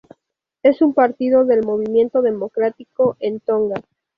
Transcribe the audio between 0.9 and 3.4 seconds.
partidario del movimiento democrático en